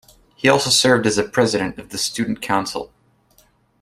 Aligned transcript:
He 0.35 0.49
also 0.49 0.71
served 0.71 1.05
as 1.05 1.19
a 1.19 1.23
president 1.29 1.77
of 1.77 1.89
the 1.89 1.99
student 1.99 2.41
council. 2.41 2.91